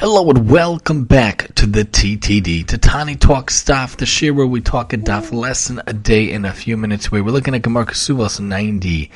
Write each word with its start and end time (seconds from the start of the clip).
Hello 0.00 0.30
and 0.30 0.48
welcome 0.48 1.04
back 1.04 1.54
to 1.56 1.66
the 1.66 1.84
TTD, 1.84 2.66
to 2.68 2.78
Tani 2.78 3.16
Talk 3.16 3.50
Staff, 3.50 3.98
the 3.98 4.06
share 4.06 4.32
where 4.32 4.46
we 4.46 4.62
talk 4.62 4.94
a 4.94 4.96
daf 4.96 5.30
lesson 5.30 5.82
a 5.86 5.92
day 5.92 6.30
in 6.30 6.46
a 6.46 6.54
few 6.54 6.78
minutes. 6.78 7.12
We're 7.12 7.22
looking 7.24 7.54
at 7.54 7.60
Gemara 7.60 7.84
Kesuvos 7.84 8.40
90 8.40 9.10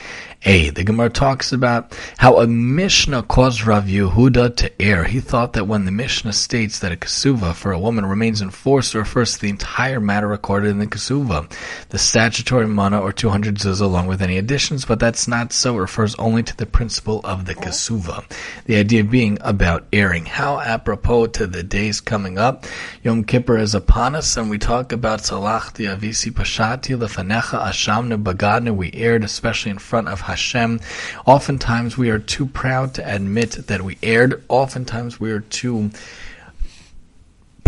a. 0.44 0.70
The 0.70 0.84
Gemara 0.84 1.10
talks 1.10 1.52
about 1.52 1.98
how 2.18 2.38
a 2.38 2.46
Mishnah 2.46 3.22
caused 3.22 3.66
Rav 3.66 3.84
Yehuda 3.84 4.56
to 4.56 4.82
err. 4.82 5.04
He 5.04 5.20
thought 5.20 5.54
that 5.54 5.66
when 5.66 5.84
the 5.84 5.90
Mishnah 5.90 6.32
states 6.32 6.80
that 6.80 6.92
a 6.92 6.96
Kesuva 6.96 7.54
for 7.54 7.72
a 7.72 7.78
woman 7.78 8.04
remains 8.04 8.40
in 8.40 8.50
force, 8.50 8.94
it 8.94 8.98
refers 8.98 9.34
to 9.34 9.40
the 9.40 9.48
entire 9.48 10.00
matter 10.00 10.28
recorded 10.28 10.68
in 10.68 10.78
the 10.78 10.86
Kesuva, 10.86 11.50
the 11.88 11.98
statutory 11.98 12.66
mana 12.66 13.00
or 13.00 13.12
200 13.12 13.56
zuz 13.56 13.80
along 13.80 14.06
with 14.06 14.20
any 14.20 14.36
additions, 14.36 14.84
but 14.84 15.00
that's 15.00 15.26
not 15.26 15.52
so. 15.52 15.76
It 15.78 15.80
refers 15.80 16.14
only 16.16 16.42
to 16.42 16.56
the 16.56 16.66
principal 16.66 17.20
of 17.24 17.46
the 17.46 17.54
Kesuva. 17.54 18.24
The 18.66 18.76
idea 18.76 19.04
being 19.04 19.38
about 19.40 19.86
erring. 19.92 20.26
How 20.26 20.56
apropos 20.74 21.26
to 21.26 21.46
the 21.46 21.62
days 21.62 22.00
coming 22.00 22.36
up. 22.36 22.64
Yom 23.04 23.22
Kippur 23.22 23.56
is 23.56 23.76
upon 23.76 24.16
us, 24.16 24.36
and 24.36 24.50
we 24.50 24.58
talk 24.58 24.90
about 24.90 25.20
Salachti 25.20 25.86
Avisi 25.86 26.32
Pashati 26.32 26.98
Lefanecha 26.98 27.62
Ashamnu 27.62 28.20
Bagadnu. 28.20 28.74
We 28.74 28.90
erred, 28.92 29.22
especially 29.22 29.70
in 29.70 29.78
front 29.78 30.08
of 30.08 30.22
Hashem. 30.22 30.80
Oftentimes 31.26 31.96
we 31.96 32.10
are 32.10 32.18
too 32.18 32.46
proud 32.46 32.92
to 32.94 33.08
admit 33.08 33.52
that 33.68 33.82
we 33.82 33.98
erred. 34.02 34.42
Oftentimes 34.48 35.20
we 35.20 35.30
are 35.30 35.40
too 35.40 35.92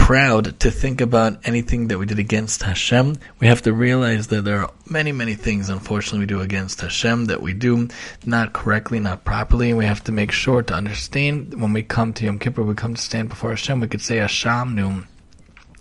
proud 0.06 0.60
to 0.60 0.70
think 0.70 1.00
about 1.00 1.44
anything 1.44 1.88
that 1.88 1.98
we 1.98 2.06
did 2.06 2.20
against 2.20 2.62
Hashem. 2.62 3.16
We 3.40 3.48
have 3.48 3.62
to 3.62 3.72
realize 3.72 4.28
that 4.28 4.44
there 4.44 4.60
are 4.62 4.70
many, 4.88 5.10
many 5.10 5.34
things, 5.34 5.68
unfortunately, 5.68 6.20
we 6.20 6.26
do 6.26 6.40
against 6.42 6.80
Hashem 6.80 7.24
that 7.24 7.42
we 7.42 7.52
do 7.52 7.88
not 8.24 8.52
correctly, 8.52 9.00
not 9.00 9.24
properly, 9.24 9.70
and 9.70 9.78
we 9.78 9.84
have 9.84 10.04
to 10.04 10.12
make 10.12 10.30
sure 10.30 10.62
to 10.62 10.74
understand 10.74 11.60
when 11.60 11.72
we 11.72 11.82
come 11.82 12.12
to 12.12 12.24
Yom 12.24 12.38
Kippur, 12.38 12.62
we 12.62 12.76
come 12.76 12.94
to 12.94 13.02
stand 13.02 13.28
before 13.28 13.50
Hashem, 13.50 13.80
we 13.80 13.88
could 13.88 14.00
say 14.00 14.18
Hashem 14.18 15.08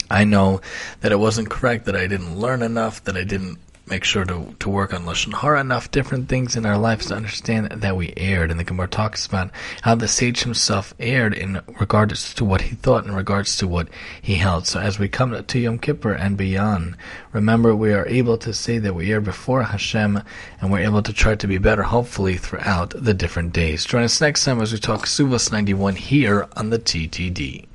I 0.09 0.23
know 0.23 0.59
that 1.01 1.11
it 1.11 1.19
wasn't 1.19 1.51
correct, 1.51 1.85
that 1.85 1.95
I 1.95 2.07
didn't 2.07 2.39
learn 2.39 2.63
enough, 2.63 3.03
that 3.03 3.15
I 3.15 3.25
didn't 3.25 3.59
make 3.87 4.03
sure 4.03 4.25
to, 4.25 4.55
to 4.59 4.69
work 4.69 4.93
on 4.93 5.05
Lashon 5.05 5.33
Hara, 5.33 5.61
enough 5.61 5.91
different 5.91 6.27
things 6.27 6.55
in 6.55 6.65
our 6.65 6.77
lives 6.77 7.07
to 7.07 7.15
understand 7.15 7.67
that 7.69 7.95
we 7.95 8.13
erred. 8.17 8.51
And 8.51 8.59
the 8.59 8.63
Gemara 8.63 8.87
talks 8.87 9.25
about 9.25 9.51
how 9.83 9.95
the 9.95 10.07
sage 10.07 10.43
himself 10.43 10.93
erred 10.99 11.33
in 11.33 11.61
regards 11.79 12.33
to 12.35 12.45
what 12.45 12.61
he 12.61 12.75
thought, 12.75 13.05
in 13.05 13.13
regards 13.13 13.57
to 13.57 13.67
what 13.67 13.87
he 14.21 14.35
held. 14.35 14.65
So 14.67 14.79
as 14.79 14.97
we 14.97 15.07
come 15.07 15.43
to 15.43 15.59
Yom 15.59 15.79
Kippur 15.79 16.13
and 16.13 16.35
beyond, 16.35 16.97
remember 17.31 17.75
we 17.75 17.93
are 17.93 18.07
able 18.07 18.37
to 18.39 18.53
say 18.53 18.79
that 18.79 18.95
we 18.95 19.11
erred 19.11 19.25
before 19.25 19.63
Hashem, 19.63 20.21
and 20.61 20.71
we're 20.71 20.79
able 20.79 21.03
to 21.03 21.13
try 21.13 21.35
to 21.35 21.47
be 21.47 21.57
better, 21.57 21.83
hopefully, 21.83 22.37
throughout 22.37 22.93
the 22.95 23.13
different 23.13 23.53
days. 23.53 23.85
Join 23.85 24.03
us 24.03 24.21
next 24.21 24.45
time 24.45 24.61
as 24.61 24.73
we 24.73 24.79
talk 24.79 25.05
Suvas 25.05 25.51
91 25.51 25.95
here 25.95 26.47
on 26.55 26.69
the 26.69 26.79
TTD. 26.79 27.65